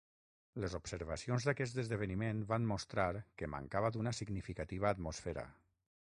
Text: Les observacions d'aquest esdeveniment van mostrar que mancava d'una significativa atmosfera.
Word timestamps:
Les 0.61 0.75
observacions 0.77 1.45
d'aquest 1.49 1.77
esdeveniment 1.83 2.41
van 2.53 2.67
mostrar 2.73 3.07
que 3.43 3.53
mancava 3.57 3.95
d'una 3.99 4.17
significativa 4.23 4.93
atmosfera. 4.95 5.45